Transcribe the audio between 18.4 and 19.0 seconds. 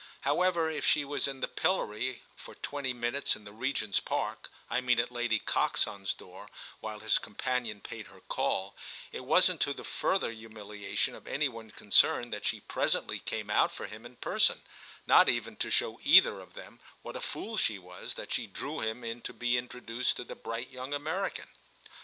drew